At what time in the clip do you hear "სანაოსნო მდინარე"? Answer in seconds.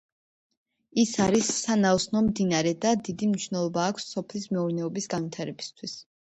1.57-2.73